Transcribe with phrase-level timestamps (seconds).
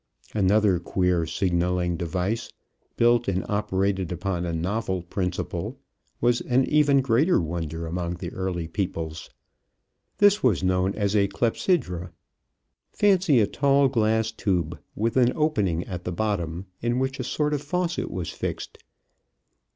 [0.33, 2.51] Another queer signaling device,
[2.97, 5.77] built and operated upon a novel principle,
[6.19, 9.29] was an even greater wonder among the early peoples.
[10.17, 12.11] This was known as a clepsydra.
[12.91, 17.53] Fancy a tall glass tube with an opening at the bottom in which a sort
[17.53, 18.79] of faucet was fixed.